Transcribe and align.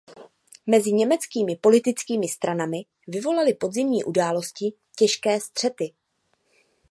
Mezi 0.67 0.93
německými 0.93 1.55
politickými 1.55 2.27
stranami 2.27 2.77
vyvolaly 3.07 3.53
podzimní 3.53 4.03
události 4.03 4.73
těžké 4.95 5.39
střety. 5.39 5.93